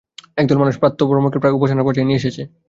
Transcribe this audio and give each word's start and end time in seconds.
একদল 0.37 0.57
মানুষ 0.61 0.75
প্রাতঃভ্রমণকে 0.81 1.37
প্রায় 1.41 1.55
উপাসনার 1.57 1.85
পর্যায়ে 1.87 2.07
নিয়ে 2.07 2.19
এসেছে। 2.21 2.41